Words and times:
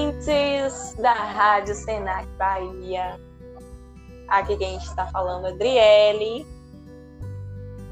ouvintes 0.00 0.96
da 0.98 1.12
Rádio 1.12 1.74
Senac 1.74 2.26
Bahia. 2.38 3.20
Aqui 4.28 4.56
quem 4.56 4.78
está 4.78 5.04
falando 5.06 5.46
é 5.46 5.50
Adriele. 5.50 6.46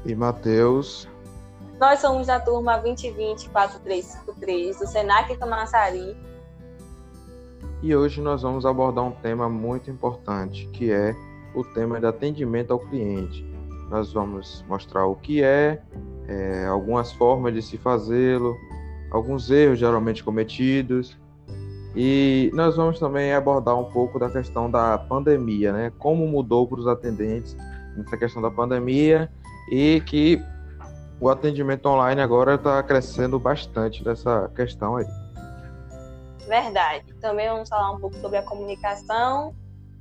E 0.05 0.15
Matheus. 0.15 1.07
Nós 1.79 1.99
somos 1.99 2.25
da 2.27 2.39
turma 2.39 2.81
2020-4353 2.81 4.79
do 4.79 4.87
Senac 4.87 5.37
Camaçari. 5.37 6.17
E 7.83 7.95
hoje 7.95 8.21
nós 8.21 8.41
vamos 8.41 8.65
abordar 8.65 9.05
um 9.05 9.11
tema 9.11 9.47
muito 9.47 9.91
importante, 9.91 10.67
que 10.73 10.91
é 10.91 11.15
o 11.53 11.63
tema 11.63 11.99
de 11.99 12.07
atendimento 12.07 12.73
ao 12.73 12.79
cliente. 12.79 13.45
Nós 13.89 14.11
vamos 14.11 14.65
mostrar 14.67 15.05
o 15.05 15.15
que 15.15 15.43
é, 15.43 15.79
é 16.27 16.65
algumas 16.65 17.13
formas 17.13 17.53
de 17.53 17.61
se 17.61 17.77
fazê-lo, 17.77 18.57
alguns 19.11 19.51
erros 19.51 19.77
geralmente 19.77 20.23
cometidos 20.23 21.15
e 21.95 22.51
nós 22.53 22.75
vamos 22.75 22.99
também 22.99 23.33
abordar 23.33 23.77
um 23.77 23.85
pouco 23.85 24.19
da 24.19 24.29
questão 24.29 24.69
da 24.69 24.97
pandemia, 24.97 25.73
né? 25.73 25.91
Como 25.97 26.27
mudou 26.27 26.67
para 26.67 26.79
os 26.79 26.87
atendentes 26.87 27.55
nessa 27.95 28.15
questão 28.17 28.41
da 28.41 28.51
pandemia 28.51 29.31
e 29.71 30.01
que 30.01 30.41
o 31.19 31.29
atendimento 31.29 31.87
online 31.87 32.21
agora 32.21 32.55
está 32.55 32.81
crescendo 32.83 33.39
bastante 33.39 34.05
nessa 34.05 34.49
questão 34.55 34.95
aí. 34.95 35.05
Verdade. 36.47 37.13
Também 37.15 37.49
vamos 37.49 37.69
falar 37.69 37.91
um 37.91 37.99
pouco 37.99 38.15
sobre 38.17 38.37
a 38.37 38.43
comunicação, 38.43 39.53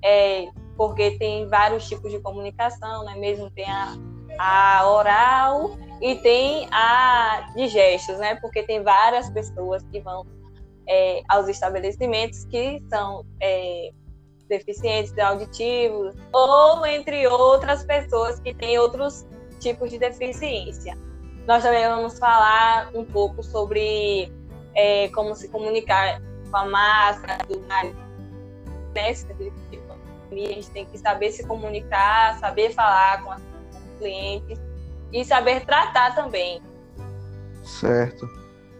é, 0.03 0.47
porque 0.77 1.13
tem 1.19 1.49
vários 1.49 1.89
tipos 1.89 2.11
de 2.11 2.21
comunicação, 2.21 3.05
né? 3.05 3.17
Mesmo 3.17 3.51
tem 3.51 3.69
a, 3.69 3.97
a 4.39 4.89
oral 4.89 5.77
e 6.01 6.15
tem 6.17 6.69
a 6.71 7.51
de 7.55 7.67
gestos, 7.67 8.19
né? 8.19 8.37
Porque 8.37 8.63
tem 8.63 8.83
várias 8.83 9.29
pessoas 9.31 9.83
que 9.91 10.01
vão 10.01 10.25
é, 10.89 11.23
aos 11.29 11.49
estabelecimentos 11.49 12.45
que 12.47 12.83
são 12.89 13.25
é, 13.41 13.91
deficientes 14.49 15.17
auditivos 15.19 16.15
ou 16.33 16.87
entre 16.87 17.27
outras 17.27 17.85
pessoas 17.85 18.41
que 18.41 18.55
têm 18.55 18.79
outros 18.79 19.27
tipos 19.61 19.91
de 19.91 19.99
deficiência. 19.99 20.97
Nós 21.47 21.63
também 21.63 21.87
vamos 21.87 22.19
falar 22.19 22.91
um 22.95 23.05
pouco 23.05 23.43
sobre 23.43 24.33
é, 24.75 25.09
como 25.09 25.35
se 25.35 25.49
comunicar 25.49 26.21
com 26.51 26.57
a 26.57 26.65
máscara, 26.67 27.39
do 27.47 27.61
nariz, 27.61 27.95
né? 28.95 29.11
A 30.31 30.35
gente 30.35 30.71
tem 30.71 30.85
que 30.87 30.99
saber 30.99 31.31
se 31.33 31.47
comunicar, 31.47 32.39
saber 32.39 32.73
falar 32.75 33.23
com 33.23 33.31
os 33.31 33.99
clientes 33.99 34.59
e 35.13 35.25
saber 35.25 35.65
tratar 35.65 36.15
também. 36.15 36.61
Certo. 37.65 38.29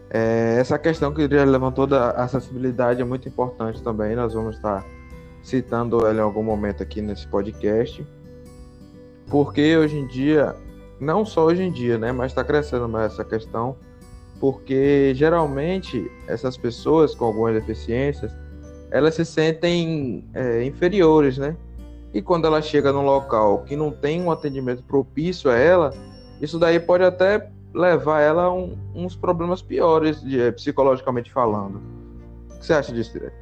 É, 0.09 0.57
essa 0.59 0.79
questão 0.79 1.13
que 1.13 1.21
ele 1.21 1.45
levantou 1.45 1.85
da 1.85 2.11
acessibilidade 2.11 3.01
é 3.01 3.05
muito 3.05 3.27
importante 3.27 3.81
também. 3.83 4.15
Nós 4.15 4.33
vamos 4.33 4.55
estar 4.55 4.83
citando 5.43 6.05
ela 6.05 6.19
em 6.19 6.21
algum 6.21 6.43
momento 6.43 6.81
aqui 6.81 7.01
nesse 7.01 7.27
podcast. 7.27 8.05
Porque 9.27 9.77
hoje 9.77 9.97
em 9.97 10.07
dia, 10.07 10.55
não 10.99 11.23
só 11.23 11.45
hoje 11.45 11.61
em 11.61 11.71
dia, 11.71 11.97
né, 11.97 12.11
mas 12.11 12.31
está 12.31 12.43
crescendo 12.43 12.89
mais 12.89 13.13
essa 13.13 13.23
questão, 13.23 13.77
porque 14.39 15.13
geralmente 15.15 16.09
essas 16.27 16.57
pessoas 16.57 17.13
com 17.13 17.25
algumas 17.25 17.53
deficiências, 17.53 18.31
elas 18.89 19.13
se 19.13 19.25
sentem 19.25 20.27
é, 20.33 20.63
inferiores, 20.63 21.37
né? 21.37 21.55
E 22.11 22.23
quando 22.23 22.47
ela 22.47 22.59
chega 22.59 22.91
num 22.91 23.03
local 23.03 23.63
que 23.65 23.75
não 23.75 23.91
tem 23.91 24.19
um 24.19 24.31
atendimento 24.31 24.81
propício 24.83 25.51
a 25.51 25.55
ela, 25.55 25.93
isso 26.41 26.57
daí 26.57 26.79
pode 26.79 27.03
até 27.03 27.51
levar 27.73 28.21
ela 28.21 28.43
a 28.43 28.53
um, 28.53 28.77
uns 28.95 29.15
problemas 29.15 29.61
piores, 29.61 30.21
de, 30.21 30.41
eh, 30.41 30.51
psicologicamente 30.51 31.31
falando. 31.31 31.81
O 32.49 32.59
que 32.59 32.65
você 32.65 32.73
acha 32.73 32.91
disso, 32.91 33.13
Direto? 33.13 33.35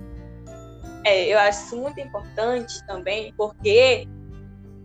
É, 1.05 1.25
eu 1.33 1.39
acho 1.39 1.65
isso 1.65 1.77
muito 1.77 1.99
importante 1.99 2.85
também, 2.85 3.33
porque 3.37 4.07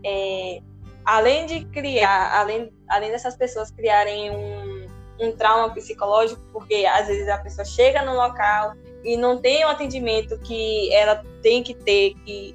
é, 0.04 0.60
além 1.04 1.46
de 1.46 1.64
criar, 1.66 2.38
além, 2.38 2.72
além 2.88 3.10
dessas 3.10 3.36
pessoas 3.36 3.70
criarem 3.70 4.30
um, 4.30 4.86
um 5.20 5.32
trauma 5.32 5.74
psicológico, 5.74 6.40
porque 6.52 6.86
às 6.86 7.08
vezes 7.08 7.28
a 7.28 7.38
pessoa 7.38 7.64
chega 7.64 8.02
no 8.02 8.14
local 8.14 8.74
e 9.02 9.16
não 9.16 9.38
tem 9.38 9.64
o 9.64 9.68
atendimento 9.68 10.38
que 10.38 10.92
ela 10.94 11.24
tem 11.42 11.62
que 11.62 11.74
ter, 11.74 12.14
que 12.24 12.54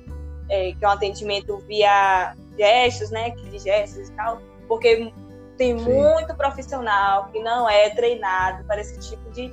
é, 0.49 0.71
que 0.71 0.85
é 0.85 0.87
um 0.87 0.91
atendimento 0.91 1.57
via 1.67 2.33
gestos, 2.57 3.11
né, 3.11 3.31
que 3.31 3.49
de 3.49 3.59
gestos 3.59 4.09
e 4.09 4.11
tal, 4.13 4.41
porque 4.67 5.11
tem 5.57 5.77
Sim. 5.77 5.85
muito 5.85 6.35
profissional 6.35 7.29
que 7.31 7.39
não 7.39 7.69
é 7.69 7.89
treinado 7.89 8.63
para 8.65 8.79
esse 8.79 8.99
tipo 8.99 9.29
de, 9.31 9.51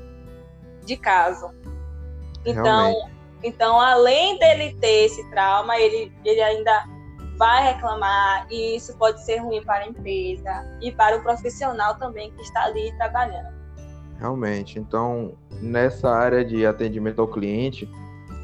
de 0.84 0.96
caso. 0.96 1.50
Então, 2.44 2.94
então, 3.42 3.78
além 3.78 4.38
dele 4.38 4.76
ter 4.80 5.04
esse 5.04 5.28
trauma, 5.30 5.78
ele, 5.78 6.12
ele 6.24 6.40
ainda 6.40 6.86
vai 7.36 7.74
reclamar 7.74 8.46
e 8.50 8.76
isso 8.76 8.96
pode 8.96 9.22
ser 9.24 9.38
ruim 9.38 9.62
para 9.62 9.84
a 9.84 9.88
empresa 9.88 10.78
e 10.80 10.90
para 10.92 11.16
o 11.16 11.22
profissional 11.22 11.96
também 11.96 12.30
que 12.32 12.42
está 12.42 12.64
ali 12.64 12.92
trabalhando. 12.96 13.52
Realmente. 14.18 14.78
Então, 14.78 15.36
nessa 15.60 16.10
área 16.10 16.44
de 16.44 16.64
atendimento 16.64 17.20
ao 17.20 17.28
cliente, 17.28 17.88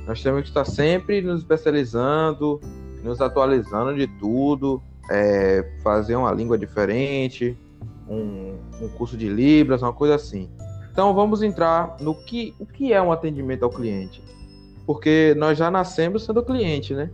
nós 0.07 0.23
temos 0.23 0.43
que 0.43 0.49
estar 0.49 0.65
sempre 0.65 1.23
nos 1.23 1.41
especializando, 1.41 2.61
nos 3.03 3.21
atualizando 3.21 3.95
de 3.95 4.07
tudo, 4.19 4.83
é, 5.11 5.69
fazer 5.83 6.15
uma 6.15 6.33
língua 6.33 6.57
diferente, 6.57 7.59
um, 8.09 8.57
um 8.81 8.89
curso 8.91 9.17
de 9.17 9.29
Libras, 9.29 9.83
uma 9.83 9.93
coisa 9.93 10.15
assim. 10.15 10.49
Então 10.93 11.13
vamos 11.13 11.43
entrar 11.43 11.97
no 12.01 12.15
que, 12.15 12.55
o 12.59 12.65
que 12.65 12.93
é 12.93 13.03
um 13.03 13.11
atendimento 13.11 13.65
ao 13.65 13.71
cliente. 13.71 14.23
Porque 14.87 15.35
nós 15.37 15.59
já 15.59 15.71
nascemos 15.71 16.25
sendo 16.25 16.43
cliente, 16.43 16.95
né? 16.95 17.11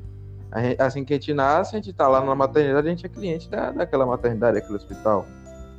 Gente, 0.54 0.80
assim 0.80 1.04
que 1.04 1.12
a 1.12 1.16
gente 1.16 1.34
nasce, 1.34 1.74
a 1.74 1.78
gente 1.78 1.90
está 1.90 2.08
lá 2.08 2.24
na 2.24 2.34
maternidade, 2.34 2.86
a 2.86 2.90
gente 2.90 3.04
é 3.04 3.08
cliente 3.08 3.50
da, 3.50 3.72
daquela 3.72 4.06
maternidade, 4.06 4.60
daquele 4.60 4.76
hospital. 4.76 5.26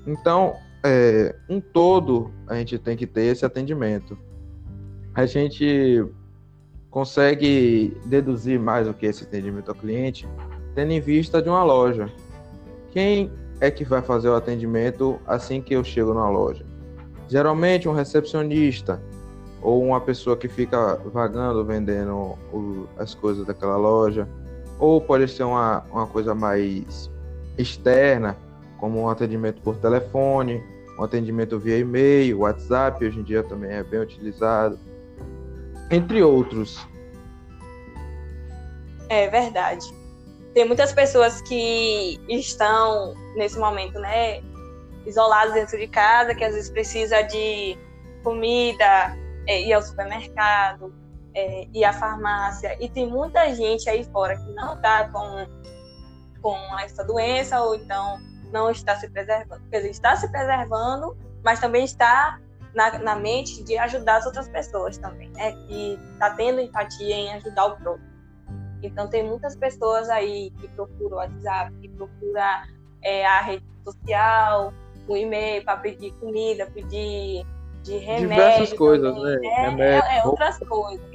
Então, 0.05 0.55
é, 0.83 1.35
um 1.49 1.59
todo, 1.59 2.31
a 2.47 2.55
gente 2.55 2.77
tem 2.77 2.95
que 2.95 3.07
ter 3.07 3.23
esse 3.23 3.45
atendimento. 3.45 4.17
A 5.15 5.25
gente 5.25 6.05
consegue 6.91 7.97
deduzir 8.05 8.59
mais 8.59 8.87
o 8.87 8.93
que 8.93 9.07
é 9.07 9.09
esse 9.09 9.23
atendimento 9.23 9.69
ao 9.69 9.75
cliente 9.75 10.27
tendo 10.77 10.91
em 10.91 11.01
vista 11.01 11.41
de 11.41 11.49
uma 11.49 11.63
loja. 11.63 12.07
Quem 12.91 13.31
é 13.59 13.71
que 13.71 13.83
vai 13.83 13.99
fazer 13.99 14.29
o 14.29 14.35
atendimento 14.35 15.19
assim 15.25 15.59
que 15.59 15.73
eu 15.73 15.83
chego 15.83 16.13
na 16.13 16.29
loja? 16.29 16.63
Geralmente 17.27 17.89
um 17.89 17.93
recepcionista 17.93 19.01
ou 19.59 19.83
uma 19.83 19.99
pessoa 19.99 20.37
que 20.37 20.47
fica 20.47 21.01
vagando 21.11 21.65
vendendo 21.65 22.37
as 22.95 23.15
coisas 23.15 23.43
daquela 23.43 23.75
loja, 23.75 24.29
ou 24.77 25.01
pode 25.01 25.27
ser 25.27 25.45
uma, 25.45 25.83
uma 25.91 26.05
coisa 26.05 26.35
mais 26.35 27.09
externa, 27.57 28.37
como 28.79 29.01
um 29.01 29.09
atendimento 29.09 29.59
por 29.63 29.77
telefone, 29.77 30.63
um 30.99 31.03
atendimento 31.03 31.57
via 31.57 31.79
e-mail, 31.79 32.41
WhatsApp, 32.41 33.03
hoje 33.03 33.19
em 33.19 33.23
dia 33.23 33.41
também 33.41 33.71
é 33.71 33.83
bem 33.83 33.99
utilizado, 33.99 34.77
entre 35.89 36.21
outros. 36.21 36.87
É 39.09 39.27
verdade 39.27 39.96
tem 40.57 40.65
muitas 40.65 40.91
pessoas 40.91 41.39
que 41.39 42.19
estão 42.27 43.13
nesse 43.35 43.59
momento, 43.59 43.99
né, 43.99 44.41
isoladas 45.05 45.53
dentro 45.53 45.77
de 45.77 45.87
casa, 45.87 46.33
que 46.33 46.43
às 46.43 46.55
vezes 46.55 46.71
precisa 46.71 47.21
de 47.21 47.77
comida, 48.23 49.15
é, 49.45 49.61
ir 49.61 49.73
ao 49.73 49.83
supermercado, 49.83 50.91
é, 51.35 51.67
ir 51.71 51.85
à 51.85 51.93
farmácia, 51.93 52.75
e 52.83 52.89
tem 52.89 53.05
muita 53.05 53.53
gente 53.53 53.87
aí 53.87 54.03
fora 54.05 54.35
que 54.35 54.51
não 54.53 54.73
está 54.73 55.07
com, 55.09 55.45
com 56.41 56.79
essa 56.79 57.03
doença, 57.03 57.61
ou 57.61 57.75
então 57.75 58.17
não 58.51 58.71
está 58.71 58.95
se 58.95 59.07
preservando. 59.09 59.61
Quer 59.69 59.77
dizer, 59.77 59.91
está 59.91 60.15
se 60.15 60.27
preservando, 60.31 61.15
mas 61.43 61.59
também 61.59 61.85
está 61.85 62.39
na, 62.73 62.97
na 62.97 63.15
mente 63.15 63.63
de 63.63 63.77
ajudar 63.77 64.17
as 64.17 64.25
outras 64.25 64.49
pessoas 64.49 64.97
também, 64.97 65.29
né? 65.33 65.51
Que 65.51 65.99
está 66.13 66.31
tendo 66.31 66.59
empatia 66.59 67.15
em 67.15 67.33
ajudar 67.33 67.65
o 67.67 67.77
próximo. 67.77 68.16
Então, 68.83 69.07
tem 69.07 69.27
muitas 69.27 69.55
pessoas 69.55 70.09
aí 70.09 70.51
que 70.59 70.67
procuram 70.69 71.17
o 71.17 71.19
WhatsApp, 71.19 71.73
que 71.81 71.89
procuram 71.89 72.41
é, 73.01 73.25
a 73.25 73.41
rede 73.41 73.65
social, 73.83 74.73
o 75.07 75.17
e-mail 75.17 75.63
para 75.63 75.77
pedir 75.77 76.11
comida, 76.19 76.67
pedir 76.67 77.45
de 77.83 77.97
remédio. 77.97 78.29
Diversas 78.29 78.73
coisas, 78.73 79.15
né? 79.15 79.39
É, 79.43 79.69
remédio, 79.69 80.09
é, 80.09 80.17
é 80.17 80.25
outras 80.25 80.57
coisas. 80.59 81.05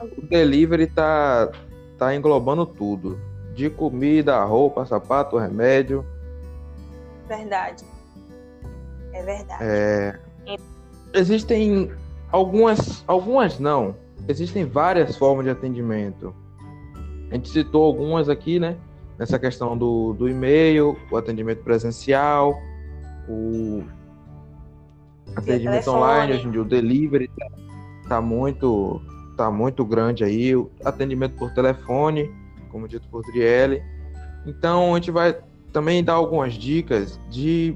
O 0.00 0.26
delivery 0.26 0.86
tá, 0.86 1.50
tá 1.98 2.14
englobando 2.14 2.64
tudo. 2.64 3.20
De 3.54 3.68
comida, 3.68 4.42
roupa, 4.44 4.86
sapato, 4.86 5.36
remédio. 5.36 6.06
Verdade. 7.28 7.84
É 9.12 9.22
verdade. 9.22 9.62
É... 9.62 10.18
Existem 11.12 11.92
algumas, 12.30 13.04
algumas 13.06 13.58
não. 13.58 13.94
Existem 14.26 14.64
várias 14.64 15.16
formas 15.16 15.44
de 15.44 15.50
atendimento. 15.50 16.34
A 17.32 17.34
gente 17.34 17.48
citou 17.48 17.86
algumas 17.86 18.28
aqui, 18.28 18.60
né? 18.60 18.76
Nessa 19.18 19.38
questão 19.38 19.76
do, 19.76 20.12
do 20.12 20.28
e-mail, 20.28 20.98
o 21.10 21.16
atendimento 21.16 21.64
presencial, 21.64 22.60
o 23.26 23.82
atendimento 25.34 25.90
online, 25.90 26.34
hoje 26.34 26.46
em 26.46 26.50
dia 26.50 26.60
o 26.60 26.64
delivery 26.64 27.30
está 27.32 27.46
tá 28.06 28.20
muito 28.20 29.00
tá 29.34 29.50
muito 29.50 29.82
grande 29.82 30.24
aí, 30.24 30.54
o 30.54 30.70
atendimento 30.84 31.34
por 31.36 31.54
telefone, 31.54 32.30
como 32.70 32.86
dito 32.86 33.08
por 33.08 33.22
Driele. 33.22 33.82
Então 34.46 34.92
a 34.92 34.98
gente 34.98 35.10
vai 35.10 35.34
também 35.72 36.04
dar 36.04 36.14
algumas 36.14 36.52
dicas 36.52 37.18
de 37.30 37.74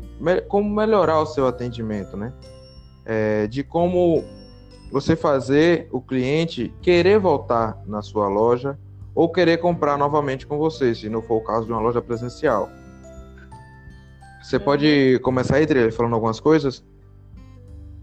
como 0.48 0.68
melhorar 0.68 1.18
o 1.20 1.24
seu 1.24 1.46
atendimento, 1.46 2.14
né? 2.14 2.30
É, 3.06 3.46
de 3.46 3.62
como 3.62 4.22
você 4.92 5.16
fazer 5.16 5.88
o 5.90 6.02
cliente 6.02 6.74
querer 6.82 7.18
voltar 7.18 7.82
na 7.86 8.02
sua 8.02 8.28
loja 8.28 8.78
ou 9.16 9.32
querer 9.32 9.56
comprar 9.56 9.96
novamente 9.96 10.46
com 10.46 10.58
você, 10.58 10.94
se 10.94 11.08
não 11.08 11.22
for 11.22 11.36
o 11.36 11.40
caso 11.40 11.64
de 11.64 11.72
uma 11.72 11.80
loja 11.80 12.02
presencial. 12.02 12.68
Você 14.42 14.60
pode 14.60 15.14
uhum. 15.14 15.22
começar 15.22 15.56
aí, 15.56 15.62
Adriele, 15.64 15.90
falando 15.90 16.12
algumas 16.12 16.38
coisas? 16.38 16.84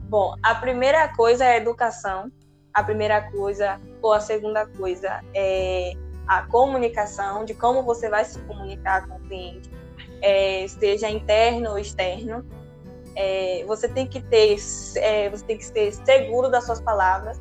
Bom, 0.09 0.33
a 0.41 0.55
primeira 0.55 1.07
coisa 1.09 1.45
é 1.45 1.53
a 1.53 1.57
educação. 1.57 2.31
A 2.73 2.83
primeira 2.83 3.21
coisa, 3.31 3.79
ou 4.01 4.11
a 4.11 4.19
segunda 4.19 4.65
coisa, 4.65 5.21
é 5.35 5.93
a 6.27 6.41
comunicação, 6.47 7.45
de 7.45 7.53
como 7.53 7.83
você 7.83 8.09
vai 8.09 8.25
se 8.25 8.39
comunicar 8.41 9.07
com 9.07 9.15
o 9.15 9.19
cliente, 9.19 9.69
é, 10.19 10.65
seja 10.67 11.07
interno 11.09 11.69
ou 11.69 11.77
externo. 11.77 12.43
É, 13.15 13.63
você 13.67 13.87
tem 13.87 14.07
que 14.07 14.19
ter, 14.19 14.57
é, 14.95 15.29
você 15.29 15.45
tem 15.45 15.57
que 15.57 15.65
ser 15.65 15.93
seguro 15.93 16.49
das 16.49 16.65
suas 16.65 16.81
palavras. 16.81 17.39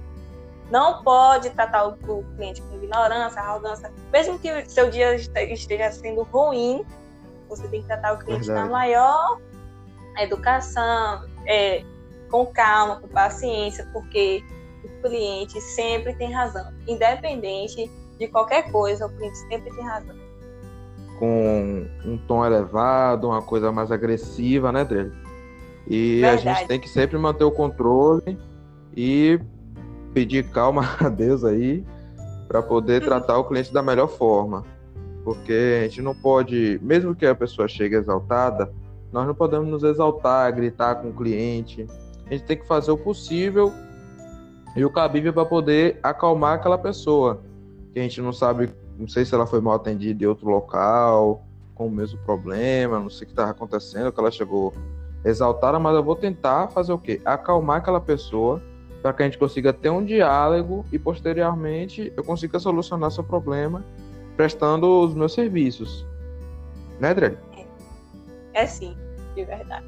Não 0.73 1.03
pode 1.03 1.51
tratar 1.51 1.87
o, 1.87 2.25
cliente 2.35 2.63
com 2.63 2.77
ignorância, 2.77 3.39
arrogância, 3.43 3.93
mesmo 4.11 4.39
que 4.39 4.65
seu 4.71 4.89
dia 4.89 5.15
esteja 5.15 5.93
sendo 5.93 6.23
ruim, 6.23 6.83
você 7.47 7.69
tem 7.69 7.83
que 7.83 7.87
tratar 7.87 8.15
o 8.15 8.19
cliente 8.19 8.47
Verdade. 8.47 8.69
na 8.69 8.73
maior 8.73 9.39
educação, 10.19 11.29
é, 11.47 11.85
com 12.31 12.47
calma, 12.47 12.97
com 13.01 13.09
paciência, 13.09 13.87
porque 13.93 14.43
o 14.83 15.03
cliente 15.03 15.61
sempre 15.61 16.15
tem 16.15 16.33
razão, 16.33 16.73
independente 16.89 17.91
de 18.19 18.27
qualquer 18.29 18.73
coisa, 18.73 19.05
o 19.05 19.11
cliente 19.11 19.37
sempre 19.49 19.71
tem 19.75 19.85
razão. 19.85 20.17
Com 21.19 21.87
um 22.03 22.17
tom 22.27 22.47
elevado, 22.47 23.29
uma 23.29 23.43
coisa 23.43 23.71
mais 23.71 23.93
agressiva, 23.93 24.73
né, 24.73 24.87
dele? 24.87 25.13
E 25.87 26.23
Verdade. 26.23 26.49
a 26.49 26.55
gente 26.55 26.69
tem 26.69 26.81
que 26.81 26.89
sempre 26.89 27.19
manter 27.19 27.45
o 27.45 27.53
controle 27.53 28.39
e 28.97 29.39
pedir 30.12 30.49
calma 30.50 30.82
a 31.00 31.09
Deus 31.09 31.44
aí 31.44 31.85
para 32.49 32.62
poder 32.62 33.03
tratar 33.03 33.38
o 33.38 33.44
cliente 33.44 33.73
da 33.73 33.82
melhor 33.82 34.09
forma. 34.09 34.64
Porque 35.25 35.81
a 35.81 35.82
gente 35.85 36.03
não 36.03 36.14
pode, 36.14 36.79
mesmo 36.82 37.14
que 37.14 37.25
a 37.25 37.35
pessoa 37.35 37.69
chegue 37.69 37.97
exaltada, 37.97 38.73
nós 39.12 39.26
não 39.26 39.35
podemos 39.35 39.69
nos 39.69 39.85
exaltar, 39.85 40.53
gritar 40.55 40.97
com 40.97 41.11
o 41.11 41.12
cliente. 41.12 41.87
A 42.26 42.32
gente 42.32 42.44
tem 42.44 42.56
que 42.56 42.67
fazer 42.67 42.91
o 42.91 42.99
possível 42.99 43.73
e 44.75 44.85
o 44.85 44.91
cabível 44.91 45.32
para 45.32 45.44
poder 45.44 45.99
acalmar 46.03 46.55
aquela 46.55 46.79
pessoa. 46.79 47.43
Que 47.93 48.00
a 48.00 48.03
gente 48.03 48.20
não 48.20 48.32
sabe, 48.32 48.70
não 48.99 49.06
sei 49.06 49.25
se 49.25 49.35
ela 49.35 49.47
foi 49.47 49.61
mal 49.61 49.75
atendida 49.75 50.25
em 50.25 50.26
outro 50.26 50.49
local, 50.49 51.44
com 51.75 51.87
o 51.87 51.91
mesmo 51.91 52.19
problema, 52.20 52.99
não 52.99 53.11
sei 53.11 53.25
o 53.25 53.26
que 53.26 53.32
estava 53.32 53.50
acontecendo, 53.50 54.11
que 54.11 54.19
ela 54.19 54.31
chegou 54.31 54.73
exaltada, 55.25 55.79
mas 55.79 55.94
eu 55.94 56.03
vou 56.03 56.17
tentar 56.17 56.69
fazer 56.69 56.93
o 56.93 56.99
quê? 56.99 57.20
Acalmar 57.25 57.79
aquela 57.79 58.00
pessoa 58.00 58.61
para 59.03 59.13
que 59.13 59.23
a 59.23 59.27
gente 59.27 59.39
consiga 59.39 59.73
ter 59.73 59.91
um 59.91 60.05
diálogo 60.05 60.87
e 60.93 60.99
posteriormente 60.99 62.13
eu 62.17 62.23
consiga 62.23 62.59
solucionar 62.61 63.11
seu 63.11 63.25
problema 63.25 63.85
prestando 64.37 65.01
os 65.01 65.13
meus 65.13 65.35
serviços. 65.35 66.07
Né, 67.01 67.13
Dre? 67.13 67.37
É, 68.55 68.63
é 68.63 68.67
sim, 68.67 68.97
de 69.35 69.45
verdade. 69.45 69.85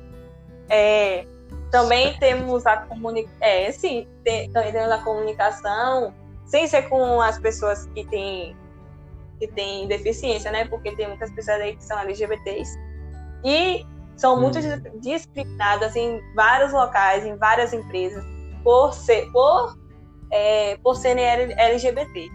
É, 0.68 1.24
também 1.70 2.18
temos 2.18 2.66
a 2.66 2.78
comunicação. 2.78 3.38
É, 3.40 3.70
sim, 3.70 4.08
tem, 4.24 4.50
também 4.50 4.72
temos 4.72 4.90
a 4.90 4.98
comunicação, 4.98 6.12
sem 6.44 6.66
ser 6.66 6.88
com 6.88 7.20
as 7.20 7.38
pessoas 7.38 7.86
que 7.94 8.04
têm 8.06 8.56
que 9.38 9.48
têm 9.48 9.88
deficiência, 9.88 10.50
né? 10.52 10.64
Porque 10.66 10.94
tem 10.94 11.08
muitas 11.08 11.30
pessoas 11.32 11.60
aí 11.60 11.76
que 11.76 11.84
são 11.84 11.98
LGBTs. 11.98 12.78
E 13.44 13.84
são 14.16 14.36
hum. 14.36 14.40
muito 14.40 14.58
discriminadas 15.00 15.96
em 15.96 16.20
vários 16.34 16.72
locais, 16.72 17.26
em 17.26 17.36
várias 17.36 17.72
empresas, 17.72 18.24
por 18.64 18.94
ser 18.94 19.30
por, 19.30 19.78
é, 20.32 20.76
por 20.78 20.96
serem 20.96 21.24
LGBT. 21.24 22.28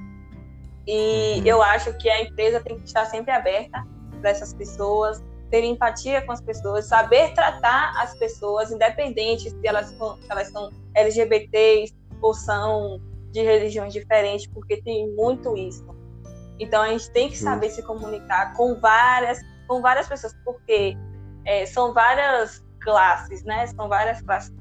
E 0.87 1.39
uhum. 1.39 1.45
eu 1.45 1.61
acho 1.61 1.91
que 1.97 2.09
a 2.09 2.21
empresa 2.21 2.61
tem 2.61 2.79
que 2.79 2.85
estar 2.85 3.05
sempre 3.05 3.31
aberta 3.31 3.85
para 4.21 4.29
essas 4.29 4.53
pessoas, 4.53 5.21
ter 5.49 5.63
empatia 5.63 6.21
com 6.21 6.31
as 6.31 6.41
pessoas, 6.41 6.85
saber 6.85 7.33
tratar 7.33 7.93
as 8.01 8.15
pessoas, 8.17 8.71
independente 8.71 9.49
se 9.49 9.67
elas, 9.67 9.87
se 9.87 9.97
elas 10.29 10.47
são 10.49 10.71
LGBTs 10.95 11.93
ou 12.21 12.33
são 12.33 13.01
de 13.31 13.41
religiões 13.41 13.93
diferentes, 13.93 14.47
porque 14.47 14.81
tem 14.81 15.09
muito 15.15 15.57
isso. 15.57 15.85
Então 16.59 16.81
a 16.81 16.89
gente 16.89 17.09
tem 17.11 17.29
que 17.29 17.37
saber 17.37 17.69
se 17.69 17.81
comunicar 17.83 18.53
com 18.53 18.79
várias, 18.79 19.39
com 19.67 19.81
várias 19.81 20.07
pessoas, 20.07 20.35
porque 20.43 20.97
é, 21.45 21.65
são 21.65 21.93
várias 21.93 22.63
classes, 22.81 23.43
né? 23.43 23.65
São 23.67 23.87
várias 23.87 24.21
classes 24.21 24.53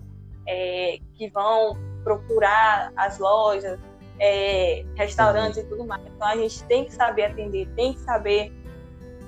é, 0.48 0.98
que 1.14 1.28
vão 1.28 1.76
procurar 2.02 2.90
as 2.96 3.18
lojas, 3.18 3.78
é, 4.18 4.84
restaurantes 4.94 5.58
e 5.58 5.64
tudo 5.64 5.84
mais. 5.84 6.02
Então 6.06 6.26
a 6.26 6.36
gente 6.36 6.64
tem 6.64 6.86
que 6.86 6.92
saber 6.92 7.26
atender, 7.26 7.68
tem 7.76 7.92
que 7.92 8.00
saber 8.00 8.52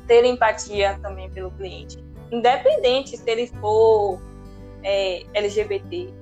ter 0.06 0.24
empatia 0.24 0.98
também 1.02 1.30
pelo 1.30 1.50
cliente, 1.52 2.02
independente 2.32 3.16
se 3.16 3.30
ele 3.30 3.46
for 3.60 4.18
é, 4.82 5.24
LGBT. 5.34 6.12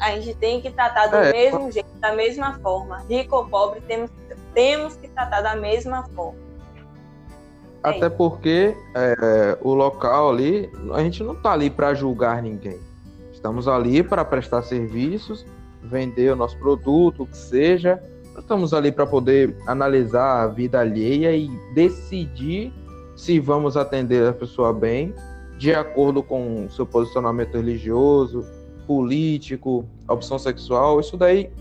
A 0.00 0.12
gente 0.12 0.34
tem 0.36 0.60
que 0.60 0.70
tratar 0.70 1.08
do 1.08 1.16
é, 1.16 1.32
mesmo 1.32 1.70
jeito, 1.70 1.88
da 1.98 2.12
mesma 2.12 2.58
forma. 2.60 2.98
Rico 3.08 3.36
ou 3.36 3.46
pobre, 3.46 3.80
temos, 3.82 4.10
temos 4.54 4.96
que 4.96 5.08
tratar 5.08 5.40
da 5.40 5.56
mesma 5.56 6.04
forma. 6.14 6.38
É 7.84 7.90
Até 7.90 8.08
porque 8.08 8.74
é, 8.94 9.58
o 9.60 9.74
local 9.74 10.30
ali, 10.30 10.70
a 10.92 11.00
gente 11.00 11.22
não 11.22 11.34
está 11.34 11.52
ali 11.52 11.68
para 11.68 11.92
julgar 11.92 12.42
ninguém. 12.42 12.80
Estamos 13.44 13.68
ali 13.68 14.02
para 14.02 14.24
prestar 14.24 14.62
serviços, 14.62 15.44
vender 15.82 16.32
o 16.32 16.36
nosso 16.36 16.56
produto, 16.56 17.24
o 17.24 17.26
que 17.26 17.36
seja, 17.36 18.02
estamos 18.38 18.72
ali 18.72 18.90
para 18.90 19.06
poder 19.06 19.54
analisar 19.66 20.44
a 20.44 20.46
vida 20.46 20.80
alheia 20.80 21.36
e 21.36 21.50
decidir 21.74 22.72
se 23.14 23.38
vamos 23.38 23.76
atender 23.76 24.26
a 24.26 24.32
pessoa 24.32 24.72
bem, 24.72 25.14
de 25.58 25.74
acordo 25.74 26.22
com 26.22 26.66
seu 26.70 26.86
posicionamento 26.86 27.54
religioso, 27.54 28.46
político, 28.86 29.84
opção 30.08 30.38
sexual. 30.38 30.98
Isso 30.98 31.18
daí 31.18 31.52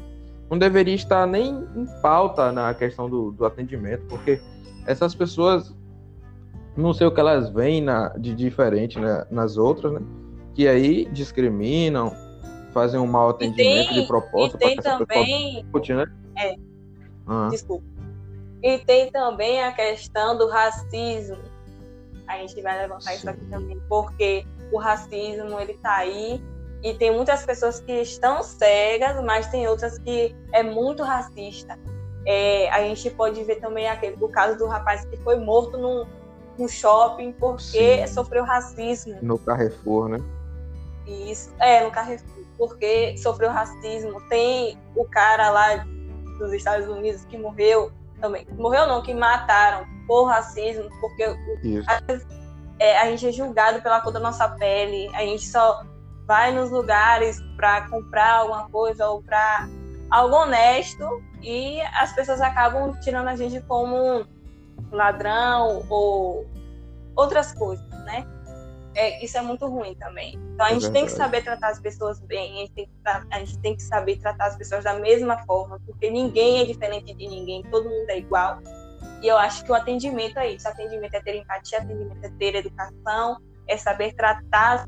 não 0.49 0.57
deveria 0.57 0.95
estar 0.95 1.27
nem 1.27 1.67
em 1.75 1.85
pauta 2.01 2.49
na 2.53 2.73
questão 2.73 3.09
do, 3.09 3.31
do 3.31 3.45
atendimento, 3.45 4.05
porque 4.07 4.39
essas 4.87 5.13
pessoas 5.13 5.75
não 6.77 6.93
sei 6.93 7.07
o 7.07 7.11
que 7.11 7.19
elas 7.19 7.49
veem 7.49 7.81
na, 7.81 8.07
de 8.17 8.33
diferente 8.33 8.97
né, 8.97 9.25
nas 9.29 9.57
outras, 9.57 9.91
né? 9.91 9.99
Que 10.55 10.67
aí 10.67 11.05
discriminam, 11.05 12.15
fazem 12.73 12.99
um 12.99 13.07
mau 13.07 13.29
atendimento 13.29 13.89
tem, 13.89 14.01
de 14.01 14.07
propósito 14.07 14.57
que 14.57 14.65
essa 14.65 14.97
também... 14.97 15.65
pessoa 15.71 16.05
né? 16.05 16.11
É. 16.37 16.55
Ah. 17.27 17.47
Desculpa. 17.49 17.85
E 18.61 18.77
tem 18.79 19.11
também 19.11 19.61
a 19.61 19.71
questão 19.71 20.37
do 20.37 20.47
racismo. 20.47 21.37
A 22.27 22.37
gente 22.37 22.61
vai 22.61 22.81
levantar 22.81 23.11
Sim. 23.11 23.17
isso 23.17 23.29
aqui 23.29 23.45
também, 23.45 23.81
porque 23.89 24.45
o 24.71 24.77
racismo 24.77 25.59
ele 25.59 25.73
tá 25.75 25.97
aí 25.97 26.41
e 26.81 26.93
tem 26.93 27.11
muitas 27.11 27.45
pessoas 27.45 27.79
que 27.79 27.91
estão 27.91 28.41
cegas, 28.41 29.21
mas 29.23 29.47
tem 29.47 29.67
outras 29.67 29.97
que 29.97 30.35
é 30.51 30.63
muito 30.63 31.03
racista. 31.03 31.77
É, 32.25 32.69
a 32.69 32.81
gente 32.81 33.09
pode 33.11 33.43
ver 33.43 33.57
também 33.57 33.87
aquele, 33.87 34.15
o 34.21 34.29
caso 34.29 34.57
do 34.57 34.65
rapaz 34.65 35.05
que 35.05 35.17
foi 35.17 35.37
morto 35.37 35.77
num, 35.77 36.05
num 36.57 36.67
shopping 36.67 37.33
porque 37.33 38.07
Sim. 38.07 38.07
sofreu 38.07 38.45
racismo. 38.45 39.17
No 39.21 39.37
Carrefour, 39.37 40.07
né? 40.07 40.17
Isso, 41.05 41.53
é, 41.59 41.83
no 41.83 41.91
Carrefour, 41.91 42.45
porque 42.57 43.17
sofreu 43.17 43.51
racismo. 43.51 44.21
Tem 44.29 44.77
o 44.95 45.05
cara 45.05 45.49
lá 45.49 45.85
dos 46.39 46.53
Estados 46.53 46.87
Unidos 46.87 47.25
que 47.25 47.37
morreu 47.37 47.91
também. 48.19 48.47
Morreu 48.51 48.87
não, 48.87 49.01
que 49.01 49.13
mataram 49.13 49.85
por 50.07 50.25
racismo, 50.25 50.89
porque 51.01 51.23
é, 52.79 52.97
a 52.97 53.05
gente 53.09 53.27
é 53.27 53.31
julgado 53.31 53.81
pela 53.81 54.01
cor 54.01 54.11
da 54.11 54.19
nossa 54.19 54.47
pele, 54.49 55.09
a 55.15 55.21
gente 55.21 55.47
só 55.47 55.83
vai 56.25 56.53
nos 56.53 56.71
lugares 56.71 57.41
para 57.57 57.87
comprar 57.89 58.39
alguma 58.39 58.69
coisa 58.69 59.07
ou 59.07 59.21
para 59.21 59.67
algo 60.09 60.35
honesto 60.35 61.21
e 61.41 61.81
as 61.81 62.13
pessoas 62.13 62.39
acabam 62.39 62.93
tirando 63.01 63.27
a 63.27 63.35
gente 63.35 63.59
como 63.61 64.25
ladrão 64.91 65.85
ou 65.89 66.45
outras 67.15 67.51
coisas, 67.53 67.85
né? 68.05 68.25
É, 68.95 69.23
isso 69.23 69.37
é 69.37 69.41
muito 69.41 69.67
ruim 69.67 69.95
também. 69.95 70.39
Então 70.53 70.65
a 70.65 70.69
é 70.69 70.73
gente 70.73 70.87
é 70.87 70.91
tem 70.91 71.05
que 71.05 71.11
saber 71.11 71.43
tratar 71.43 71.69
as 71.69 71.79
pessoas 71.79 72.19
bem, 72.19 72.53
a 72.53 72.57
gente, 72.61 72.73
tem 72.73 72.85
que, 72.85 72.91
a 73.05 73.39
gente 73.39 73.59
tem 73.59 73.75
que 73.75 73.83
saber 73.83 74.17
tratar 74.17 74.47
as 74.47 74.55
pessoas 74.55 74.83
da 74.83 74.93
mesma 74.93 75.37
forma, 75.45 75.79
porque 75.85 76.09
ninguém 76.09 76.61
é 76.61 76.65
diferente 76.65 77.13
de 77.13 77.27
ninguém, 77.27 77.63
todo 77.63 77.89
mundo 77.89 78.09
é 78.09 78.17
igual. 78.17 78.59
E 79.21 79.27
eu 79.27 79.37
acho 79.37 79.63
que 79.63 79.71
o 79.71 79.75
atendimento 79.75 80.37
é 80.37 80.51
isso: 80.51 80.67
atendimento 80.67 81.13
é 81.13 81.21
ter 81.21 81.35
empatia, 81.35 81.79
atendimento 81.79 82.23
é 82.23 82.29
ter 82.29 82.55
educação, 82.55 83.37
é 83.67 83.77
saber 83.77 84.13
tratar 84.13 84.85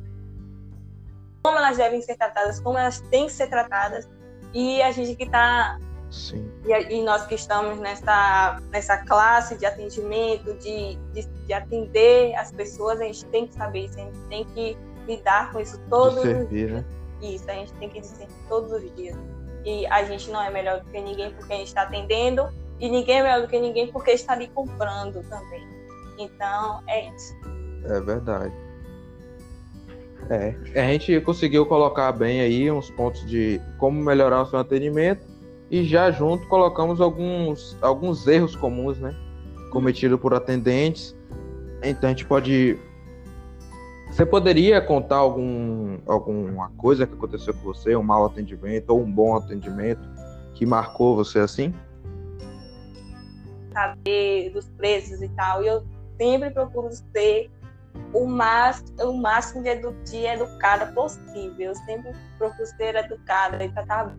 como 1.43 1.57
elas 1.57 1.77
devem 1.77 2.01
ser 2.01 2.17
tratadas, 2.17 2.59
como 2.59 2.77
elas 2.77 3.00
têm 3.01 3.27
que 3.27 3.31
ser 3.31 3.47
tratadas. 3.47 4.09
E 4.53 4.81
a 4.81 4.91
gente 4.91 5.15
que 5.15 5.25
está 5.25 5.77
Sim. 6.12 6.50
E, 6.65 6.95
e 6.95 7.03
nós 7.03 7.25
que 7.25 7.35
estamos 7.35 7.79
nessa, 7.79 8.62
nessa 8.69 8.97
classe 8.97 9.57
de 9.57 9.65
atendimento, 9.65 10.53
de, 10.55 10.95
de, 11.13 11.25
de, 11.25 11.53
atender 11.53 12.35
as 12.35 12.51
pessoas, 12.51 13.01
a 13.01 13.05
gente 13.05 13.25
tem 13.25 13.47
que 13.47 13.55
saber 13.55 13.85
isso, 13.85 14.00
a 14.00 14.03
gente 14.03 14.19
tem 14.29 14.45
que 14.45 14.77
lidar 15.07 15.51
com 15.51 15.59
isso 15.59 15.79
todos 15.89 16.21
servir, 16.21 16.43
os 16.43 16.50
dias. 16.50 16.71
Né? 16.71 16.85
Isso, 17.21 17.50
a 17.50 17.53
gente 17.53 17.74
tem 17.74 17.89
que 17.89 18.01
dizer 18.01 18.27
todos 18.47 18.71
os 18.71 18.95
dias. 18.95 19.17
E 19.65 19.85
a 19.88 20.03
gente 20.03 20.29
não 20.29 20.41
é 20.41 20.50
melhor 20.50 20.81
do 20.81 20.89
que 20.89 21.01
ninguém 21.01 21.31
porque 21.31 21.53
a 21.53 21.57
gente 21.57 21.67
está 21.67 21.83
atendendo, 21.83 22.47
e 22.79 22.89
ninguém 22.89 23.19
é 23.19 23.24
melhor 23.24 23.41
do 23.41 23.47
que 23.47 23.59
ninguém 23.59 23.91
porque 23.91 24.12
está 24.12 24.33
ali 24.33 24.47
comprando 24.47 25.24
também. 25.29 25.67
Então, 26.17 26.83
é 26.88 27.09
isso. 27.09 27.35
É 27.85 28.00
verdade. 28.00 28.53
É, 30.29 30.81
a 30.81 30.88
gente 30.88 31.19
conseguiu 31.21 31.65
colocar 31.65 32.12
bem 32.12 32.41
aí 32.41 32.71
uns 32.71 32.89
pontos 32.89 33.25
de 33.27 33.62
como 33.77 34.01
melhorar 34.01 34.41
o 34.41 34.45
seu 34.47 34.57
atendimento 34.57 35.35
e 35.69 35.84
já 35.84 36.12
junto 36.12 36.48
colocamos 36.48 37.01
alguns, 37.01 37.77
alguns 37.81 38.27
erros 38.27 38.55
comuns, 38.55 39.00
né? 39.00 39.15
Cometidos 39.72 40.19
por 40.19 40.34
atendentes. 40.34 41.15
Então 41.84 42.10
a 42.10 42.13
gente 42.13 42.25
pode. 42.25 42.79
Você 44.07 44.25
poderia 44.25 44.79
contar 44.79 45.17
algum, 45.17 45.98
alguma 46.05 46.69
coisa 46.77 47.05
que 47.05 47.13
aconteceu 47.13 47.53
com 47.53 47.62
você, 47.62 47.95
um 47.95 48.03
mau 48.03 48.25
atendimento 48.25 48.91
ou 48.91 49.01
um 49.01 49.12
bom 49.12 49.36
atendimento 49.36 50.01
que 50.53 50.65
marcou 50.65 51.15
você 51.15 51.39
assim? 51.39 51.74
Saber 53.74 54.51
dos 54.51 54.69
preços 54.77 55.22
e 55.22 55.27
tal. 55.29 55.63
E 55.63 55.67
eu 55.67 55.84
sempre 56.17 56.50
procuro 56.51 56.89
ser 57.13 57.51
o, 58.13 58.25
máximo, 58.25 58.89
o 59.03 59.17
máximo 59.17 59.63
de, 59.63 59.75
de 60.10 60.25
educada 60.25 60.88
possível. 60.93 61.53
Eu 61.60 61.75
sempre 61.75 62.13
procuro 62.38 62.65
ser 62.65 62.95
educada 62.95 63.62
e 63.63 63.69
tratar 63.69 64.15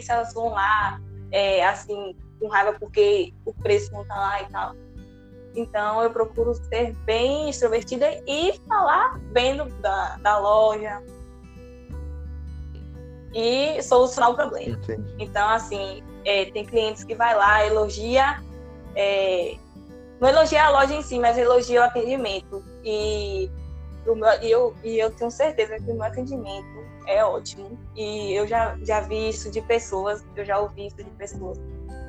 se 0.00 0.12
elas 0.12 0.34
vão 0.34 0.50
lá, 0.50 1.00
é, 1.30 1.66
assim, 1.66 2.14
com 2.38 2.48
raiva 2.48 2.76
porque 2.78 3.32
o 3.44 3.54
preço 3.54 3.92
não 3.92 4.04
tá 4.06 4.14
lá 4.14 4.42
e 4.42 4.46
tal. 4.46 4.74
Então 5.54 6.02
eu 6.02 6.10
procuro 6.10 6.54
ser 6.54 6.94
bem 7.04 7.48
extrovertida 7.48 8.06
e 8.26 8.52
falar 8.68 9.18
bem 9.32 9.56
do, 9.56 9.64
da, 9.80 10.16
da 10.18 10.38
loja 10.38 11.02
e 13.34 13.82
solucionar 13.82 14.30
o 14.30 14.34
problema. 14.34 14.76
Entendi. 14.76 15.14
Então, 15.18 15.48
assim, 15.48 16.02
é, 16.24 16.46
tem 16.46 16.64
clientes 16.64 17.04
que 17.04 17.14
vai 17.14 17.34
lá, 17.34 17.64
elogia, 17.66 18.42
é, 18.94 19.56
não 20.20 20.28
elogia 20.28 20.64
a 20.64 20.70
loja 20.70 20.94
em 20.94 21.02
si, 21.02 21.18
mas 21.18 21.36
elogia 21.36 21.80
o 21.80 21.84
atendimento. 21.84 22.62
E, 22.84 23.50
e, 24.42 24.50
eu, 24.50 24.74
e 24.84 24.98
eu 24.98 25.10
tenho 25.10 25.30
certeza 25.30 25.76
que 25.76 25.90
o 25.90 25.94
meu 25.94 26.04
atendimento 26.04 26.88
é 27.06 27.24
ótimo. 27.24 27.78
E 27.96 28.32
eu 28.32 28.46
já, 28.46 28.76
já 28.82 29.00
vi 29.00 29.30
isso 29.30 29.50
de 29.50 29.60
pessoas, 29.62 30.24
eu 30.36 30.44
já 30.44 30.58
ouvi 30.58 30.86
isso 30.86 30.96
de 30.96 31.10
pessoas. 31.10 31.58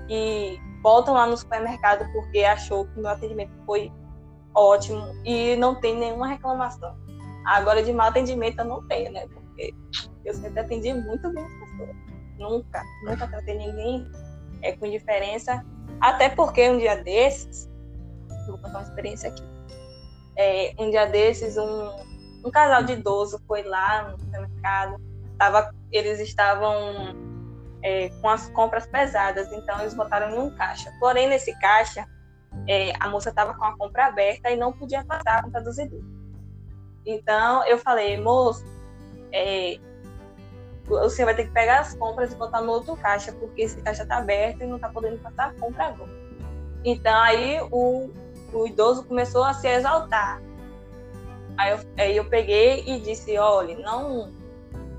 E 0.09 0.59
voltam 0.81 1.13
lá 1.13 1.25
no 1.25 1.37
supermercado 1.37 2.11
porque 2.11 2.39
achou 2.39 2.85
que 2.85 2.99
o 2.99 3.01
meu 3.01 3.11
atendimento 3.11 3.51
foi 3.65 3.91
ótimo 4.53 5.03
e 5.25 5.55
não 5.55 5.75
tem 5.75 5.95
nenhuma 5.95 6.27
reclamação. 6.27 6.95
Agora, 7.45 7.81
de 7.81 7.93
mau 7.93 8.07
atendimento, 8.07 8.59
eu 8.59 8.65
não 8.65 8.87
tenho, 8.87 9.11
né? 9.11 9.25
Porque 9.27 9.73
eu 10.25 10.33
sempre 10.33 10.59
atendi 10.59 10.93
muito 10.93 11.31
bem 11.31 11.43
as 11.43 11.53
pessoas. 11.53 11.95
Nunca, 12.37 12.83
nunca 13.05 13.27
tratei 13.27 13.57
ninguém 13.57 14.05
é, 14.61 14.73
com 14.73 14.89
diferença. 14.89 15.65
Até 15.99 16.29
porque 16.29 16.69
um 16.69 16.77
dia 16.77 17.01
desses, 17.03 17.69
vou 18.47 18.57
contar 18.57 18.79
uma 18.79 18.83
experiência 18.83 19.29
aqui. 19.29 19.43
É, 20.41 20.73
um 20.79 20.89
dia 20.89 21.05
desses, 21.05 21.57
um, 21.57 21.91
um 22.45 22.49
casal 22.49 22.83
de 22.83 22.93
idoso 22.93 23.41
foi 23.45 23.61
lá 23.63 24.03
no 24.03 24.17
supermercado, 24.17 24.95
tava, 25.37 25.75
eles 25.91 26.21
estavam 26.21 27.13
é, 27.83 28.07
com 28.21 28.29
as 28.29 28.49
compras 28.51 28.87
pesadas, 28.87 29.51
então 29.51 29.81
eles 29.81 29.93
botaram 29.93 30.33
em 30.33 30.39
um 30.39 30.49
caixa. 30.55 30.89
Porém, 30.97 31.27
nesse 31.27 31.53
caixa, 31.59 32.07
é, 32.69 32.93
a 33.01 33.09
moça 33.09 33.31
estava 33.31 33.53
com 33.53 33.65
a 33.65 33.77
compra 33.77 34.05
aberta 34.05 34.49
e 34.49 34.55
não 34.55 34.71
podia 34.71 35.03
passar 35.03 35.39
a 35.39 35.43
conta 35.43 35.59
dos 35.59 35.77
idosos. 35.77 36.05
Então, 37.05 37.65
eu 37.65 37.77
falei, 37.77 38.17
moço, 38.17 38.63
é, 39.33 39.77
senhor 41.09 41.25
vai 41.25 41.35
ter 41.35 41.45
que 41.47 41.51
pegar 41.51 41.81
as 41.81 41.95
compras 41.95 42.31
e 42.31 42.35
botar 42.35 42.61
no 42.61 42.71
outro 42.71 42.95
caixa, 42.95 43.33
porque 43.33 43.63
esse 43.63 43.81
caixa 43.81 44.03
está 44.03 44.17
aberto 44.19 44.61
e 44.61 44.67
não 44.67 44.77
está 44.77 44.87
podendo 44.87 45.17
passar 45.19 45.49
a 45.49 45.53
compra 45.59 45.87
agora. 45.87 46.11
Então, 46.85 47.17
aí 47.21 47.59
o, 47.71 48.09
o 48.53 48.67
idoso 48.67 49.03
começou 49.05 49.43
a 49.43 49.53
se 49.53 49.67
exaltar. 49.67 50.41
Aí 51.57 51.71
eu, 51.71 51.79
aí 51.97 52.17
eu 52.17 52.25
peguei 52.25 52.83
e 52.87 52.99
disse, 52.99 53.37
olha, 53.37 53.77
não 53.79 54.31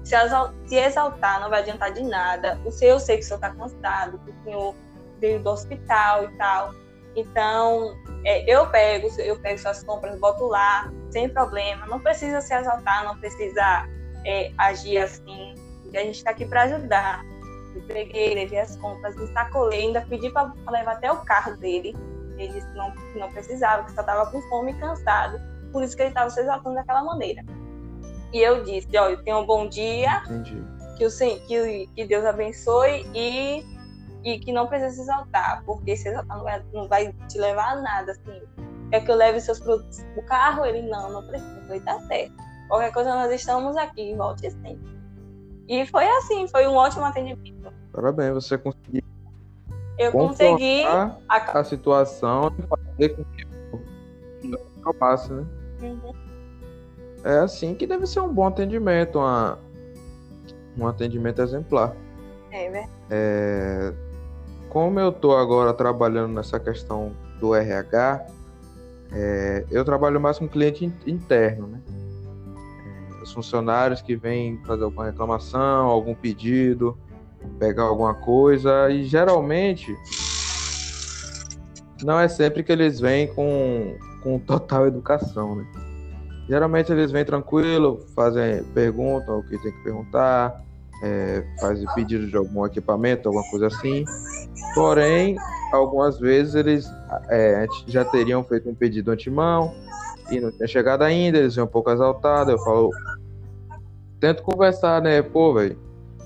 se, 0.05 0.77
exaltar 0.77 1.41
não 1.41 1.49
vai 1.49 1.61
adiantar 1.61 1.93
de 1.93 2.03
nada. 2.03 2.61
O 2.65 2.71
senhor, 2.71 2.93
eu 2.93 3.01
sei 3.01 3.17
que 3.17 3.23
o 3.23 3.27
senhor 3.27 3.37
está 3.37 3.51
cansado, 3.51 4.19
que 4.19 4.31
o 4.31 4.45
senhor 4.45 4.75
veio 5.21 5.43
do 5.43 5.51
hospital 5.51 6.25
e 6.25 6.29
tal. 6.37 6.75
Então, 7.17 7.97
é, 8.25 8.51
eu 8.51 8.67
pego, 8.69 9.09
eu 9.21 9.39
pego 9.41 9.59
suas 9.59 9.83
compras, 9.83 10.19
boto 10.19 10.47
lá, 10.47 10.91
sem 11.11 11.29
problema. 11.29 11.87
Não 11.87 12.01
precisa 12.01 12.41
se 12.41 12.55
exaltar, 12.55 13.05
não 13.05 13.19
precisa 13.19 13.89
é, 14.25 14.53
agir 14.59 14.99
assim. 14.99 15.55
A 15.95 15.99
gente 15.99 16.17
está 16.17 16.31
aqui 16.31 16.47
para 16.47 16.63
ajudar. 16.63 17.25
Eu 17.75 17.83
peguei, 17.83 18.35
levei 18.35 18.59
as 18.59 18.77
compras, 18.77 19.15
me 19.17 19.27
sacolei, 19.33 19.83
ainda 19.83 20.01
pedi 20.03 20.31
para 20.31 20.53
levar 20.71 20.93
até 20.93 21.11
o 21.11 21.19
carro 21.19 21.57
dele. 21.57 21.97
Ele 22.43 22.53
disse 22.55 22.67
que 22.67 22.77
não, 22.77 22.95
não 23.17 23.31
precisava, 23.33 23.85
que 23.85 23.93
só 23.93 24.01
estava 24.01 24.31
com 24.31 24.41
fome 24.43 24.73
e 24.73 24.75
cansado 24.79 25.41
por 25.73 25.83
isso 25.83 25.97
que 25.97 26.03
ele 26.03 26.11
estava 26.11 26.31
se 26.31 26.41
exaltando 26.41 26.77
daquela 26.77 27.03
maneira. 27.03 27.45
E 28.33 28.39
eu 28.41 28.63
disse, 28.65 28.97
olha, 28.97 29.17
tenha 29.23 29.39
um 29.39 29.47
bom 29.47 29.69
dia, 29.69 30.23
Entendi. 30.25 30.63
que, 30.97 31.07
o, 31.07 31.11
que, 31.47 31.87
que 31.95 32.05
Deus 32.07 32.25
abençoe 32.25 33.07
e, 33.15 33.65
e 34.25 34.39
que 34.39 34.53
não 34.53 34.67
precisa 34.67 34.91
se 34.95 35.01
exaltar, 35.03 35.65
porque 35.65 35.97
se 35.97 36.09
exaltar 36.09 36.37
não 36.37 36.45
vai, 36.45 36.65
não 36.73 36.89
vai 36.89 37.13
te 37.29 37.39
levar 37.39 37.73
a 37.73 37.81
nada, 37.81 38.13
assim. 38.13 38.43
Quer 38.91 39.05
que 39.05 39.11
eu 39.11 39.17
leve 39.17 39.41
seus 39.41 39.61
produtos 39.61 40.03
pro 40.15 40.23
carro? 40.25 40.65
Ele, 40.65 40.83
não, 40.83 41.13
não 41.13 41.27
precisa, 41.27 41.67
ele 41.69 41.81
tá 41.81 41.99
certo. 42.01 42.35
Qualquer 42.69 42.93
coisa, 42.93 43.15
nós 43.15 43.33
estamos 43.33 43.77
aqui, 43.77 44.15
volte 44.15 44.51
sempre. 44.51 45.01
E 45.69 45.87
foi 45.87 46.09
assim, 46.09 46.47
foi 46.49 46.67
um 46.67 46.75
ótimo 46.75 47.05
atendimento. 47.05 47.73
Parabéns, 47.93 48.35
você 48.35 48.59
conseguiu 48.59 49.03
eu 50.01 50.13
consegui 50.13 50.83
a, 50.85 51.15
a 51.29 51.63
situação 51.63 52.51
e 52.59 52.63
fazer 52.63 53.09
com 53.11 53.25
que 53.25 53.47
eu 54.87 54.95
passe, 54.95 55.31
né? 55.31 55.47
Uhum. 55.83 56.13
É 57.23 57.39
assim 57.41 57.75
que 57.75 57.87
deve 57.87 58.07
ser 58.07 58.21
um 58.21 58.33
bom 58.33 58.47
atendimento, 58.47 59.19
uma, 59.19 59.59
um 60.79 60.87
atendimento 60.87 61.43
exemplar. 61.43 61.95
É, 62.51 62.71
né? 62.71 62.89
É, 63.11 63.93
como 64.71 64.99
eu 64.99 65.11
estou 65.11 65.37
agora 65.37 65.75
trabalhando 65.75 66.33
nessa 66.33 66.59
questão 66.59 67.13
do 67.39 67.55
RH, 67.55 68.27
é, 69.13 69.67
eu 69.71 69.85
trabalho 69.85 70.19
mais 70.19 70.39
com 70.39 70.49
cliente 70.49 70.91
interno, 71.07 71.67
né? 71.67 71.83
É, 73.19 73.23
os 73.23 73.33
funcionários 73.35 74.01
que 74.01 74.17
vêm 74.17 74.57
fazer 74.65 74.85
alguma 74.85 75.05
reclamação, 75.05 75.89
algum 75.89 76.15
pedido, 76.15 76.97
pegar 77.59 77.85
alguma 77.85 78.15
coisa, 78.15 78.91
e 78.91 79.05
geralmente 79.05 79.95
não 82.03 82.19
é 82.19 82.29
sempre 82.29 82.63
que 82.63 82.73
eles 82.73 83.01
vêm 83.01 83.27
com, 83.29 83.97
com 84.23 84.39
total 84.39 84.87
educação, 84.87 85.57
né? 85.57 85.67
Geralmente 86.49 86.91
eles 86.91 87.13
vêm 87.13 87.25
tranquilo, 87.25 88.01
fazem 88.15 88.65
perguntam 88.75 89.39
o 89.39 89.43
que 89.43 89.57
tem 89.59 89.71
que 89.71 89.85
perguntar, 89.85 90.65
é, 91.03 91.45
fazem 91.61 91.87
pedido 91.95 92.27
de 92.27 92.37
algum 92.37 92.67
equipamento, 92.67 93.29
alguma 93.29 93.49
coisa 93.51 93.69
assim. 93.69 94.05
Porém, 94.75 95.37
algumas 95.73 96.19
vezes 96.19 96.55
eles 96.55 96.91
é, 97.29 97.67
já 97.87 98.05
teriam 98.05 98.43
feito 98.43 98.69
um 98.69 98.75
pedido 98.75 99.13
antemão 99.13 99.73
e 100.31 100.41
não 100.41 100.51
tinha 100.51 100.67
chegado 100.67 101.03
ainda, 101.03 101.39
eles 101.39 101.55
vêm 101.55 101.65
um 101.65 101.69
pouco 101.69 101.91
exaltados. 101.91 102.53
Eu 102.53 102.59
falo, 102.65 102.91
tento 104.19 104.43
conversar, 104.43 105.01
né? 105.01 105.23
Pô, 105.23 105.55
velho, 105.55 105.79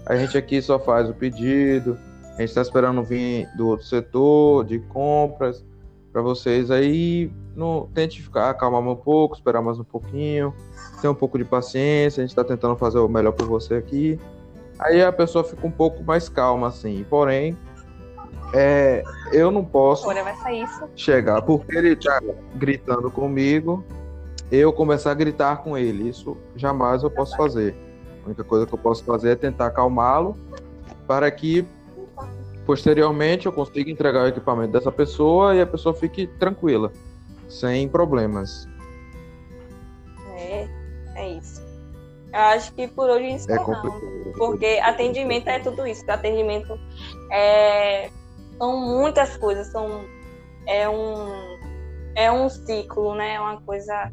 a 0.06 0.16
gente 0.16 0.36
aqui 0.36 0.60
só 0.60 0.78
faz 0.78 1.08
o 1.08 1.14
pedido, 1.14 1.98
a 2.34 2.40
gente 2.40 2.50
está 2.50 2.62
esperando 2.62 3.02
vir 3.02 3.48
do 3.56 3.68
outro 3.68 3.86
setor 3.86 4.64
de 4.64 4.78
compras 4.80 5.64
para 6.12 6.22
vocês 6.22 6.70
aí 6.70 7.30
no, 7.56 7.88
tente 7.94 8.22
ficar, 8.22 8.50
acalmar 8.50 8.80
um 8.80 8.96
pouco, 8.96 9.34
esperar 9.34 9.62
mais 9.62 9.78
um 9.78 9.84
pouquinho, 9.84 10.54
ter 11.00 11.08
um 11.08 11.14
pouco 11.14 11.38
de 11.38 11.44
paciência, 11.44 12.20
a 12.20 12.24
gente 12.24 12.30
está 12.30 12.44
tentando 12.44 12.76
fazer 12.76 12.98
o 12.98 13.08
melhor 13.08 13.32
por 13.32 13.46
você 13.46 13.74
aqui. 13.74 14.18
Aí 14.78 15.02
a 15.02 15.12
pessoa 15.12 15.44
fica 15.44 15.66
um 15.66 15.70
pouco 15.70 16.02
mais 16.02 16.28
calma, 16.28 16.68
assim. 16.68 17.04
Porém, 17.08 17.56
é, 18.52 19.02
eu 19.32 19.50
não 19.50 19.64
posso 19.64 20.04
chegar, 20.94 21.42
porque 21.42 21.76
ele 21.76 21.92
está 21.94 22.20
gritando 22.54 23.10
comigo, 23.10 23.84
eu 24.50 24.72
começar 24.72 25.12
a 25.12 25.14
gritar 25.14 25.58
com 25.58 25.76
ele. 25.76 26.08
Isso 26.08 26.36
jamais 26.56 27.02
eu 27.02 27.10
posso 27.10 27.36
fazer. 27.36 27.74
A 28.24 28.26
única 28.26 28.42
coisa 28.42 28.66
que 28.66 28.72
eu 28.72 28.78
posso 28.78 29.04
fazer 29.04 29.30
é 29.30 29.36
tentar 29.36 29.66
acalmá-lo 29.66 30.36
para 31.06 31.30
que 31.30 31.66
Posteriormente, 32.66 33.44
eu 33.44 33.52
consigo 33.52 33.90
entregar 33.90 34.24
o 34.24 34.28
equipamento 34.28 34.72
dessa 34.72 34.90
pessoa 34.90 35.54
e 35.54 35.60
a 35.60 35.66
pessoa 35.66 35.94
fique 35.94 36.26
tranquila, 36.26 36.90
sem 37.46 37.86
problemas. 37.86 38.66
É, 40.34 40.66
é 41.14 41.28
isso. 41.34 41.62
Eu 42.32 42.40
acho 42.40 42.72
que 42.72 42.88
por 42.88 43.10
hoje 43.10 43.26
encerramos. 43.26 44.02
É 44.26 44.32
porque 44.38 44.80
atendimento 44.82 45.48
é 45.48 45.58
tudo 45.58 45.86
isso. 45.86 46.10
Atendimento 46.10 46.78
é, 47.30 48.10
são 48.56 48.80
muitas 48.80 49.36
coisas, 49.36 49.66
são, 49.66 50.00
é, 50.66 50.88
um, 50.88 51.58
é 52.16 52.32
um 52.32 52.48
ciclo, 52.48 53.14
né? 53.14 53.34
É 53.34 53.40
uma 53.40 53.60
coisa. 53.60 54.10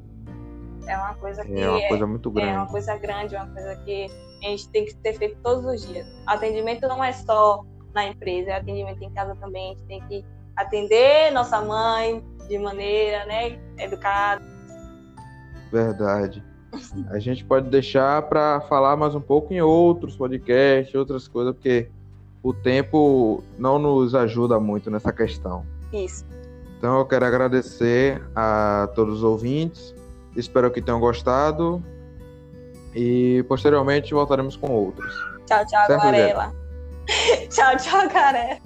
É 0.88 0.98
uma 0.98 1.14
coisa 1.16 1.44
que. 1.44 1.60
É 1.60 1.70
uma 1.70 1.88
coisa 1.88 2.08
muito 2.08 2.32
grande. 2.32 2.52
É 2.52 2.58
uma 2.58 2.68
coisa 2.68 2.98
grande, 2.98 3.36
uma 3.36 3.48
coisa 3.48 3.76
que 3.78 4.08
a 4.44 4.50
gente 4.50 4.70
tem 4.70 4.86
que 4.86 4.96
ter 4.96 5.14
feito 5.14 5.38
todos 5.44 5.66
os 5.66 5.88
dias. 5.88 6.08
Atendimento 6.26 6.88
não 6.88 7.04
é 7.04 7.12
só 7.12 7.64
na 7.94 8.08
empresa, 8.08 8.52
é 8.52 8.56
atendimento 8.56 9.04
em 9.04 9.12
casa 9.12 9.36
também. 9.36 9.72
A 9.72 9.74
gente 9.76 9.84
tem 9.88 10.02
que 10.08 10.26
atender 10.56 11.32
nossa 11.32 11.62
mãe 11.62 12.24
de 12.48 12.58
maneira 12.58 13.26
né, 13.26 13.60
educada. 13.78 14.42
Verdade. 15.72 16.44
A 17.10 17.20
gente 17.20 17.44
pode 17.44 17.70
deixar 17.70 18.22
para 18.24 18.62
falar 18.62 18.96
mais 18.96 19.14
um 19.14 19.22
pouco 19.22 19.54
em 19.54 19.62
outros 19.62 20.16
podcasts, 20.16 20.96
outras 20.96 21.28
coisas, 21.28 21.54
porque 21.54 21.90
o 22.42 22.54
tempo 22.54 23.44
não 23.58 23.78
nos 23.78 24.16
ajuda 24.16 24.60
muito 24.60 24.90
nessa 24.90 25.12
questão. 25.12 25.66
Isso. 25.92 26.26
Então 26.78 26.98
eu 26.98 27.06
quero 27.06 27.26
agradecer 27.26 28.22
a 28.36 28.90
todos 28.96 29.18
os 29.18 29.24
ouvintes. 29.24 29.94
Espero 30.36 30.72
que 30.72 30.82
tenham 30.82 31.00
gostado. 31.00 31.84
E 32.94 33.44
posteriormente 33.48 34.14
voltaremos 34.14 34.58
com 34.58 34.72
outros. 34.72 35.14
Tchau, 35.46 35.66
tchau, 35.66 35.86
certo, 35.88 36.04
Varela. 36.04 36.54
tchau, 37.50 37.78
tchau, 37.78 38.10
Garela. 38.10 38.60